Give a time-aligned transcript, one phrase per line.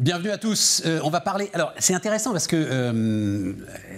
[0.00, 0.80] Bienvenue à tous.
[0.86, 1.50] Euh, on va parler.
[1.52, 3.52] Alors, c'est intéressant parce que euh,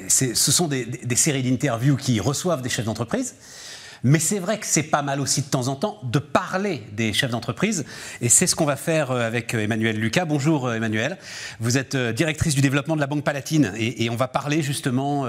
[0.08, 0.84] ce sont des,
[1.14, 3.36] séries d'interviews qui reçoivent des chefs d'entreprise.
[4.02, 7.12] Mais c'est vrai que c'est pas mal aussi de temps en temps de parler des
[7.12, 7.84] chefs d'entreprise.
[8.20, 10.24] Et c'est ce qu'on va faire euh, avec Emmanuel Lucas.
[10.24, 11.18] Bonjour Emmanuel.
[11.60, 13.72] Vous êtes directrice du développement de la Banque Palatine.
[13.78, 15.24] Et, on va parler justement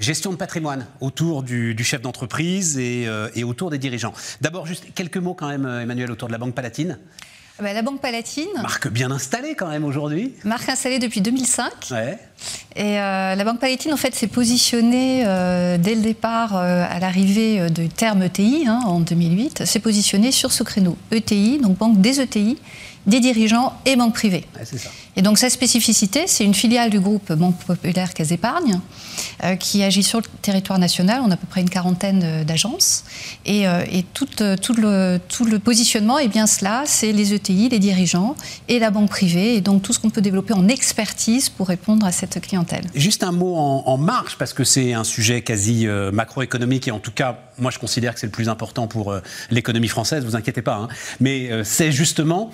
[0.00, 4.12] gestion de patrimoine autour du, chef d'entreprise et, et, autour des dirigeants.
[4.42, 6.98] D'abord, juste quelques mots quand même, Emmanuel, autour de la Banque Palatine.
[7.60, 8.48] Bah, la Banque Palatine.
[8.62, 10.32] Marque bien installée quand même aujourd'hui.
[10.44, 11.70] Marque installée depuis 2005.
[11.90, 12.18] Ouais.
[12.74, 16.98] Et euh, la Banque Palatine, en fait, s'est positionnée euh, dès le départ, euh, à
[17.00, 22.00] l'arrivée du terme ETI hein, en 2008, s'est positionnée sur ce créneau ETI, donc banque
[22.00, 22.56] des ETI,
[23.06, 24.46] des dirigeants et banques privées.
[24.64, 24.90] c'est ça.
[25.20, 28.80] Et donc sa spécificité, c'est une filiale du groupe Banque Populaire Caisse Épargne
[29.44, 31.20] euh, qui agit sur le territoire national.
[31.22, 33.04] On a à peu près une quarantaine euh, d'agences.
[33.44, 33.82] Et, euh,
[34.14, 34.26] tout,
[34.78, 38.34] le, positionnement, est bien cela, c'est les ETI, les dirigeants
[38.68, 39.56] et la banque privée.
[39.56, 42.86] Et donc tout ce qu'on peut développer en expertise pour répondre à cette clientèle.
[42.94, 46.98] Juste un mot en, en marge, parce que c'est un sujet quasi macroéconomique et en
[46.98, 49.14] tout cas, moi je considère que c'est le plus important pour
[49.50, 50.76] l'économie française, vous inquiétez pas.
[50.76, 50.88] Hein.
[51.20, 52.50] Mais c'est justement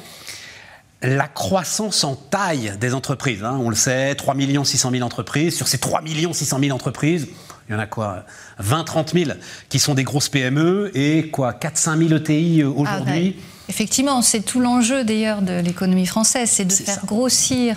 [1.03, 3.45] la croissance en taille des entreprises.
[3.45, 5.57] Hein, on le sait, 3 600 000 entreprises.
[5.57, 7.29] Sur ces 3 600 000 entreprises,
[7.69, 8.25] il y en a quoi
[8.59, 9.31] 20 30 000
[9.69, 13.37] qui sont des grosses PME et quoi 4 5 000 ETI aujourd'hui.
[13.69, 17.77] Effectivement, c'est tout l'enjeu d'ailleurs de l'économie française, c'est de faire grossir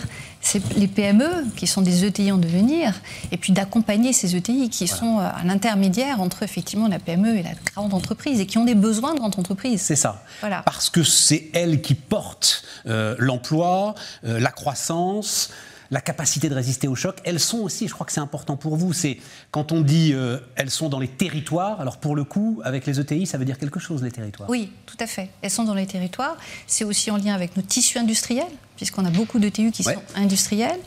[0.76, 2.94] les PME, qui sont des ETI en devenir,
[3.32, 7.44] et puis d'accompagner ces ETI qui sont euh, à l'intermédiaire entre effectivement la PME et
[7.44, 9.82] la grande entreprise, et qui ont des besoins de grande entreprise.
[9.82, 10.24] C'est ça.
[10.40, 10.64] Voilà.
[10.64, 13.96] Parce que c'est elles qui portent euh, l'emploi,
[14.26, 15.52] euh, la croissance,
[15.92, 18.76] la capacité de résister au choc, elles sont aussi, je crois que c'est important pour
[18.76, 19.18] vous, c'est
[19.52, 23.00] quand on dit euh, elles sont dans les territoires, alors pour le coup, avec les
[23.00, 25.30] ETI, ça veut dire quelque chose, les territoires Oui, tout à fait.
[25.42, 26.38] Elles sont dans les territoires.
[26.68, 28.46] C'est aussi en lien avec nos tissus industriels,
[28.80, 30.80] puisqu'on a beaucoup d'ETU qui sont industriels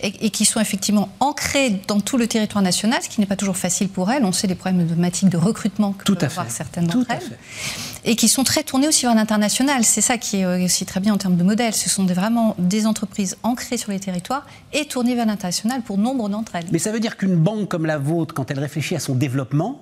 [0.00, 3.56] et, qui sont effectivement ancrés dans tout le territoire national, ce qui n'est pas toujours
[3.56, 4.24] facile pour elles.
[4.24, 4.94] On sait les problèmes de
[5.28, 7.38] de recrutement que tout peuvent avoir certaines d'entre elles.
[8.04, 9.84] Et qui sont très tournées aussi vers l'international.
[9.84, 11.74] C'est ça qui est euh, aussi très bien en termes de modèle.
[11.74, 16.28] Ce sont vraiment des entreprises ancrées sur les territoires et tournées vers l'international pour nombre
[16.28, 16.66] d'entre elles.
[16.70, 19.80] Mais ça veut dire qu'une banque comme la vôtre, quand elle réfléchit à son développement,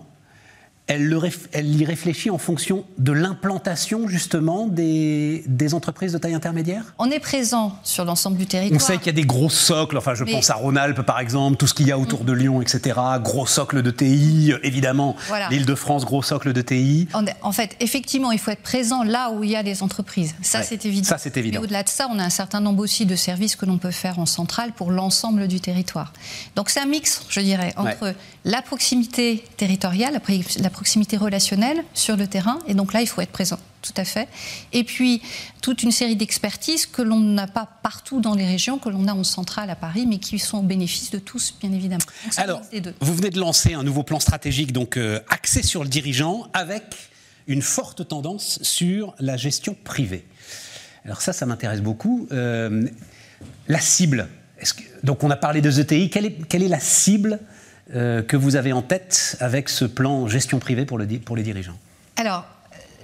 [0.91, 6.95] elle, y réfléchit en fonction de l'implantation justement des, entreprises de taille intermédiaire?
[6.99, 8.81] On est présent sur l'ensemble du territoire.
[8.81, 11.57] On sait qu'il y a des gros socles, enfin je pense à Rhône-Alpes par exemple,
[11.57, 12.99] tout ce qu'il y a autour de Lyon, etc.
[13.23, 15.17] Gros socle de TI, évidemment,
[15.51, 17.09] l'Île-de-France, gros socle de TI.
[17.43, 20.35] En fait, effectivement, il faut être présent là où il y a des entreprises.
[20.43, 21.07] Ça, c'est évident.
[21.07, 21.61] Ça, c'est évident.
[21.61, 23.91] Mais au-delà de ça, on a un certain nombre aussi de services que l'on peut
[23.91, 26.13] faire en centrale pour l'ensemble du territoire.
[26.57, 28.15] Donc c'est un mix, je dirais, entre
[28.45, 32.59] la proximité territoriale, la, la proximité relationnelle sur le terrain.
[32.67, 34.29] Et donc là, il faut être présent, tout à fait.
[34.73, 35.21] Et puis,
[35.61, 39.13] toute une série d'expertises que l'on n'a pas partout dans les régions, que l'on a
[39.13, 42.03] en centrale à Paris, mais qui sont au bénéfice de tous, bien évidemment.
[42.39, 42.63] Alors,
[43.03, 46.83] vous venez de lancer un nouveau plan stratégique, donc euh, axé sur le dirigeant, avec
[47.47, 50.25] une forte tendance sur la gestion privée.
[51.05, 52.27] Alors ça, ça m'intéresse beaucoup.
[52.33, 52.89] Euh,
[53.69, 54.29] la cible.
[54.59, 56.09] Que, donc on a parlé de ETI.
[56.09, 57.39] Quelle est, quelle est la cible
[57.95, 61.43] euh, que vous avez en tête avec ce plan gestion privée pour, le, pour les
[61.43, 61.79] dirigeants
[62.17, 62.45] Alors,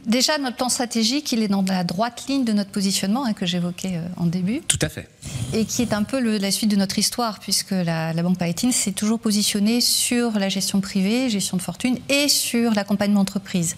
[0.06, 3.46] déjà, notre plan stratégique, il est dans la droite ligne de notre positionnement hein, que
[3.46, 4.60] j'évoquais euh, en début.
[4.60, 5.08] Tout à fait.
[5.52, 8.92] Et qui est un peu la suite de notre histoire, puisque la, Banque Palatine s'est
[8.92, 13.76] toujours positionnée sur la gestion privée, gestion de fortune, et sur l'accompagnement entreprise.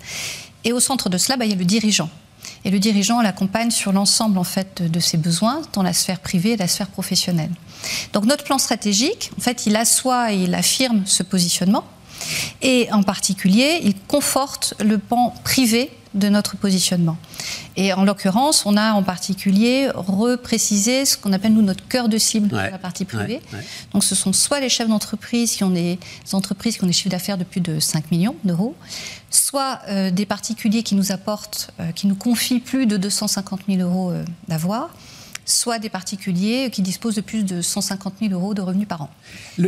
[0.64, 2.10] Et au centre de cela, bah, il y a le dirigeant.
[2.64, 6.52] Et le dirigeant l'accompagne sur l'ensemble en fait de ses besoins, dans la sphère privée
[6.52, 7.50] et la sphère professionnelle.
[8.12, 11.84] Donc notre plan stratégique, en fait, il assoit et il affirme ce positionnement.
[12.62, 17.16] Et en particulier, il conforte le pan privé de notre positionnement.
[17.76, 22.18] Et en l'occurrence, on a en particulier reprécisé ce qu'on appelle nous notre cœur de
[22.18, 23.40] cible ouais, la partie privée.
[23.92, 25.98] Donc ce sont soit les chefs d'entreprise qui ont des
[26.32, 28.74] entreprises qui ont des chiffres d'affaires de plus de 5 millions d'euros,
[29.30, 33.80] soit euh, des particuliers qui nous apportent, euh, qui nous confient plus de 250 000
[33.80, 34.90] euros euh, d'avoir,
[35.48, 39.10] soit des particuliers qui disposent de plus de 150 000 euros de revenus par an.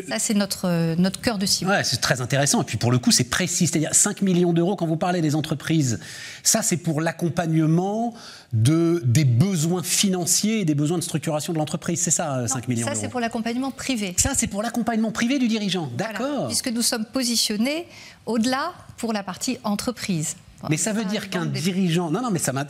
[0.08, 1.70] Ça, c'est notre, euh, notre cœur de cible.
[1.70, 2.60] Ouais, c'est très intéressant.
[2.60, 3.66] Et puis pour le coup, c'est précis.
[3.66, 5.98] C'est-à-dire 5 millions d'euros, quand vous parlez des entreprises,
[6.42, 8.14] ça, c'est pour l'accompagnement
[8.52, 12.00] de, des besoins financiers et des besoins de structuration de l'entreprise.
[12.00, 12.94] C'est ça, 5 millions d'euros.
[12.94, 14.14] Ça, c'est pour l'accompagnement privé.
[14.18, 15.90] Ça, c'est pour l'accompagnement privé du dirigeant.
[15.96, 16.46] D'accord.
[16.48, 17.86] puisque nous sommes positionnés
[18.26, 20.36] au-delà pour la partie entreprise.
[20.68, 22.10] Mais ça veut dire qu'un dirigeant.
[22.10, 22.66] Non, non, mais ça m'a.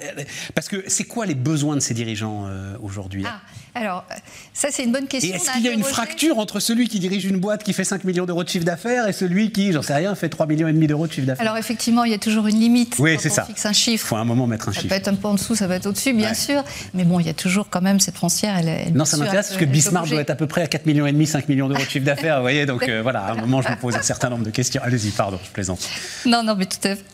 [0.55, 3.41] Parce que c'est quoi les besoins de ces dirigeants euh, aujourd'hui ah,
[3.75, 4.05] alors,
[4.53, 5.33] ça, c'est une bonne question.
[5.33, 7.85] Et est-ce qu'il y a une fracture entre celui qui dirige une boîte qui fait
[7.85, 10.69] 5 millions d'euros de chiffre d'affaires et celui qui, j'en sais rien, fait 3 millions
[10.69, 11.47] et demi d'euros de chiffre d'affaires?
[11.47, 12.97] Alors, effectivement, il y a toujours une limite.
[12.99, 13.45] Oui, c'est ça.
[13.45, 14.05] On fixe un chiffre.
[14.07, 14.83] Il faut à un moment mettre un chiffre.
[14.85, 16.65] Ça peut être un peu en dessous, ça peut être au-dessus, bien sûr.
[16.95, 18.59] Mais bon, il y a toujours quand même cette frontière.
[18.59, 21.07] Elle, non, ça m'intéresse parce que Bismarck doit être à peu près à 4 millions
[21.07, 22.37] et demi, 5 millions d'euros de chiffre d'affaires.
[22.37, 24.51] vous voyez, donc euh, voilà, à un moment, je me pose un certain nombre de
[24.51, 24.83] questions.
[24.85, 25.89] Allez-y, pardon, je plaisante.
[26.27, 27.05] Non, non, mais tout à fait.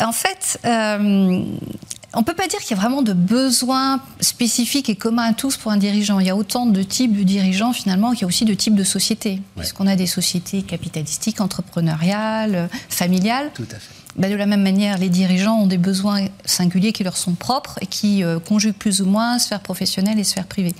[0.00, 1.44] En fait, euh,
[2.14, 5.32] on ne peut pas dire qu'il y a vraiment de besoins spécifiques et communs à
[5.32, 6.20] tous pour un dirigeant.
[6.20, 8.74] Il y a autant de types de dirigeants finalement qu'il y a aussi de types
[8.74, 9.40] de sociétés.
[9.56, 13.50] Puisqu'on a des sociétés capitalistiques, entrepreneuriales, familiales.
[13.54, 14.02] Tout à fait.
[14.16, 17.78] Ben, de la même manière, les dirigeants ont des besoins singuliers qui leur sont propres
[17.80, 20.74] et qui euh, conjuguent plus ou moins sphère professionnelle et sphère privée.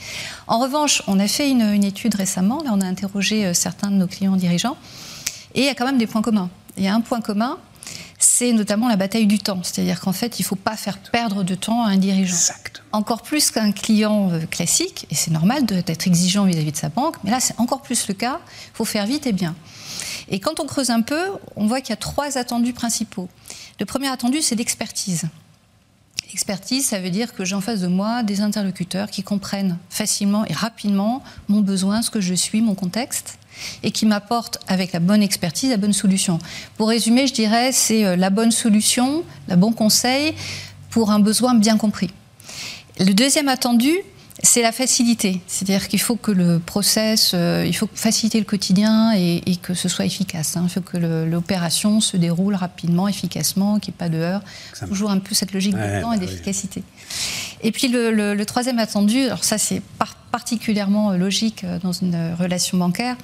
[0.48, 3.90] En revanche, on a fait une, une étude récemment, là on a interrogé euh, certains
[3.90, 4.76] de nos clients dirigeants,
[5.54, 6.50] et il y a quand même des points communs.
[6.76, 7.56] Il y a un point commun,
[8.34, 9.60] c'est notamment la bataille du temps.
[9.62, 12.34] C'est-à-dire qu'en fait, il ne faut pas faire perdre de temps à un dirigeant.
[12.90, 17.16] Encore plus qu'un client euh, classique, et c'est normal d'être exigeant vis-à-vis de sa banque,
[17.24, 18.40] mais là, c'est encore plus le cas.
[18.72, 19.54] Il faut faire vite et bien.
[20.30, 21.22] Et quand on creuse un peu,
[21.56, 23.28] on voit qu'il y a trois attendus principaux.
[23.78, 25.24] Le premier attendu, c'est l'expertise.
[26.32, 30.46] Expertise, ça veut dire que j'ai en face de moi des interlocuteurs qui comprennent facilement
[30.46, 33.38] et rapidement mon besoin, ce que je suis, mon contexte,
[33.82, 36.38] et qui m'apportent avec la bonne expertise la bonne solution.
[36.76, 40.34] Pour résumer, je dirais, c'est euh, la bonne solution, le bon conseil
[40.90, 42.10] pour un besoin bien compris.
[42.98, 43.92] Le deuxième attendu,
[44.42, 45.40] c'est la facilité.
[45.46, 49.88] C'est-à-dire qu'il faut que le process, euh, il faut faciliter le quotidien et, que ce
[49.88, 50.56] soit efficace.
[50.56, 50.64] Hein.
[50.64, 54.42] Il faut que l'opération se déroule rapidement, efficacement, qu'il n'y ait pas de heurts.
[54.86, 56.82] Toujours un peu cette logique de temps et bah d'efficacité.
[57.62, 59.82] Et puis le, troisième attendu, alors ça c'est
[60.30, 63.16] particulièrement logique euh, dans une relation bancaire,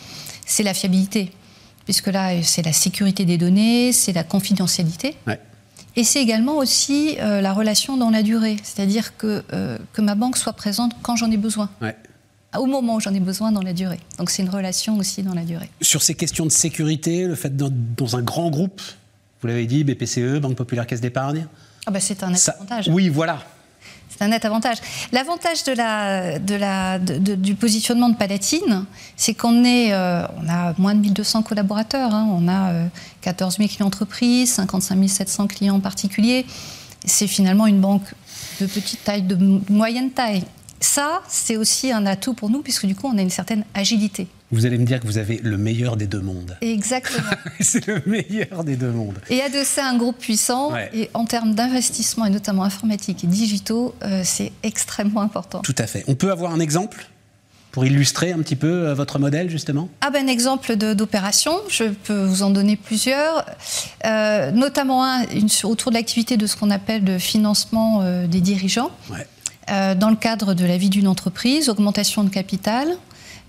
[0.46, 1.32] c'est la fiabilité.
[1.84, 5.16] Puisque là, c'est la sécurité des données, c'est la confidentialité.
[5.96, 10.14] Et c'est également aussi euh, la relation dans la durée, c'est-à-dire que, euh, que ma
[10.14, 11.70] banque soit présente quand j'en ai besoin.
[12.56, 14.00] Au moment où j'en ai besoin dans la durée.
[14.18, 15.70] Donc c'est une relation aussi dans la durée.
[15.80, 18.82] Sur ces questions de sécurité, le fait dans, dans un grand groupe,
[19.40, 21.46] vous l'avez dit, BPCE, Banque Populaire Caisse d'Épargne
[21.86, 22.88] ah bah C'est un avantage.
[22.88, 23.42] Oui, voilà.
[24.18, 24.78] C'est un net avantage.
[25.12, 25.62] L'avantage
[27.08, 28.84] du positionnement de Palatine,
[29.16, 32.28] c'est qu'on est, euh, on a moins de 1200 collaborateurs, hein.
[32.32, 32.88] on a
[33.20, 36.46] 14 000 clients entreprises, 55 700 clients particuliers.
[37.04, 38.12] C'est finalement une banque
[38.60, 40.42] de petite taille, de moyenne taille.
[40.80, 44.26] Ça, c'est aussi un atout pour nous, puisque du coup, on a une certaine agilité.
[44.50, 46.56] Vous allez me dire que vous avez le meilleur des deux mondes.
[46.62, 47.28] Exactement.
[47.60, 49.18] c'est le meilleur des deux mondes.
[49.28, 54.22] Et adosser un groupe puissant, et en termes d'investissement, et notamment informatique et digitaux, euh,
[54.24, 55.60] c'est extrêmement important.
[55.60, 56.02] Tout à fait.
[56.08, 57.08] On peut avoir un exemple
[57.72, 59.90] pour illustrer un petit peu euh, votre modèle, justement?
[60.00, 63.44] Ah ben, Un exemple d'opération, je peux vous en donner plusieurs,
[64.06, 65.24] euh, notamment un
[65.64, 68.90] autour de l'activité de ce qu'on appelle le financement des dirigeants.
[69.68, 72.96] dans le cadre de la vie d'une entreprise, augmentation de capital,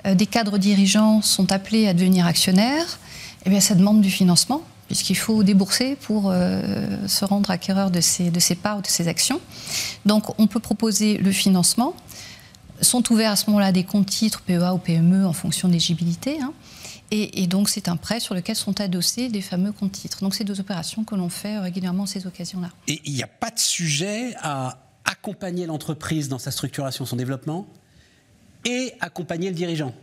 [0.06, 3.00] des cadres dirigeants sont appelés à devenir actionnaires,
[3.46, 8.02] eh bien, ça demande du financement, puisqu'il faut débourser pour euh, se rendre acquéreur de
[8.02, 9.40] ces, de parts ou de ces actions.
[10.06, 11.96] Donc, on peut proposer le financement.
[12.82, 16.40] Sont ouverts à ce moment-là des comptes titres PEA ou PME en fonction d'éligibilité.
[16.42, 16.54] Hein.
[17.12, 20.20] Et, donc, c'est un prêt sur lequel sont adossés des fameux comptes titres.
[20.22, 22.70] Donc, c'est deux opérations que l'on fait régulièrement à ces occasions-là.
[22.88, 27.68] Et il n'y a pas de sujet à accompagner l'entreprise dans sa structuration, son développement?
[28.66, 29.94] Et accompagner le dirigeant.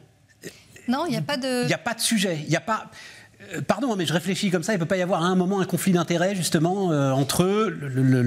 [0.88, 1.62] Non, il n'y a pas de.
[1.62, 2.38] Il n'y a pas de sujet.
[2.44, 2.90] Il n'y a pas.
[3.52, 5.26] Euh, pardon, hein, mais je réfléchis comme ça, il ne peut pas y avoir à
[5.26, 7.78] un moment un conflit d'intérêts justement euh, entre eux.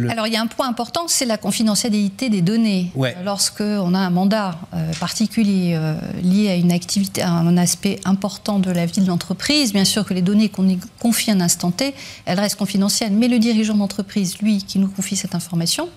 [0.10, 2.92] Alors il y a un point important, c'est la confidentialité des données.
[2.96, 3.16] Ouais.
[3.26, 5.80] Lorsqu'on a un mandat euh, particulier
[6.22, 10.06] lié à une activité, à un aspect important de la vie de l'entreprise, bien sûr
[10.06, 11.96] que les données qu'on confie à un instant T,
[12.26, 13.12] elles restent confidentielles.
[13.12, 15.90] Mais le dirigeant d'entreprise, lui, qui nous confie cette information,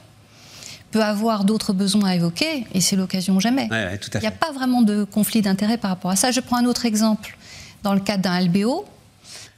[0.92, 3.68] peut avoir d'autres besoins à évoquer, et c'est l'occasion jamais.
[4.14, 6.30] Il n'y a pas vraiment de conflit d'intérêt par rapport à ça.
[6.30, 7.36] Je prends un autre exemple.
[7.82, 8.84] Dans le cadre d'un LBO,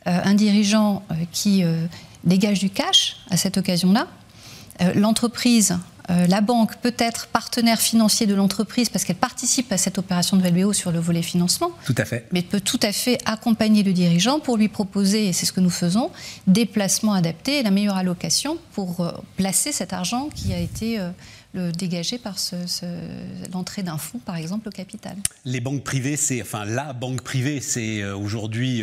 [0.07, 1.87] euh, un dirigeant euh, qui euh,
[2.23, 4.07] dégage du cash à cette occasion-là,
[4.97, 5.79] l'entreprise
[6.11, 10.37] euh, la banque peut être partenaire financier de l'entreprise parce qu'elle participe à cette opération
[10.37, 11.71] de LBO sur le volet financement.
[11.85, 12.27] Tout à fait.
[12.33, 15.61] Mais peut tout à fait accompagner le dirigeant pour lui proposer, et c'est ce que
[15.61, 16.11] nous faisons,
[16.47, 20.99] des placements adaptés et la meilleure allocation pour euh, placer cet argent qui a été
[20.99, 22.37] euh, dégagé par
[23.53, 25.17] l'entrée d'un fonds, par exemple, au capital.
[25.45, 28.83] Les banques privées, c'est enfin la banque privée, c'est aujourd'hui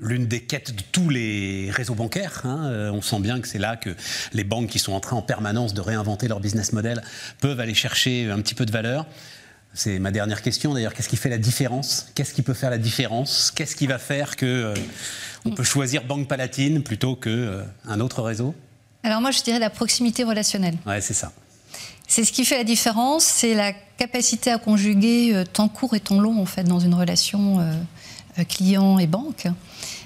[0.00, 2.42] l'une des quêtes de tous les réseaux bancaires.
[2.44, 2.66] Hein.
[2.66, 3.90] Euh, on sent bien que c'est là que
[4.32, 7.02] les banques qui sont en train en permanence de réinventer leur business model
[7.40, 9.06] peuvent aller chercher un petit peu de valeur.
[9.74, 10.94] C'est ma dernière question d'ailleurs.
[10.94, 12.08] Qu'est-ce qui fait la différence?
[12.14, 13.52] Qu'est-ce qui peut faire la différence?
[13.54, 14.74] Qu'est-ce qui va faire que euh,
[15.44, 18.54] on peut choisir Banque Palatine plutôt qu'un euh, autre réseau?
[19.02, 20.76] Alors moi, je dirais la proximité relationnelle.
[20.86, 21.32] Ouais, c'est ça.
[22.06, 26.20] C'est ce qui fait la différence, c'est la capacité à conjuguer temps court et temps
[26.20, 27.58] long en fait dans une relation
[28.48, 29.46] client et banque.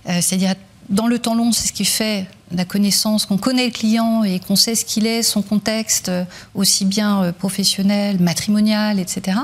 [0.06, 0.54] C'est-à-dire
[0.88, 4.40] dans le temps long, c'est ce qui fait la connaissance, qu'on connaît le client et
[4.40, 6.11] qu'on sait ce qu'il est, son contexte,
[6.54, 9.38] aussi bien professionnel, matrimonial, etc.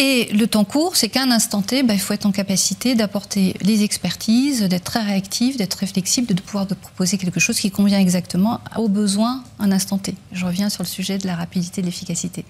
[0.00, 2.94] Et le temps court, c'est qu'à un instant T, bah, il faut être en capacité
[2.94, 7.58] d'apporter les expertises, d'être très réactif, d'être très flexible, de pouvoir de proposer quelque chose
[7.58, 10.14] qui convient exactement aux besoins à un instant T.
[10.30, 12.44] Je reviens sur le sujet de la rapidité, de l'efficacité.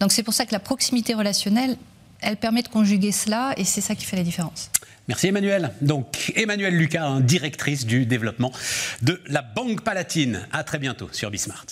[0.00, 1.78] Donc c'est pour ça que la proximité relationnelle,
[2.20, 4.68] elle permet de conjuguer cela et c'est ça qui fait la différence.
[5.08, 5.70] Merci Emmanuel.
[5.80, 8.52] Donc Emmanuel Lucas, hein, directrice du développement
[9.02, 10.46] de la Banque Palatine.
[10.52, 11.66] À très bientôt sur Bismart.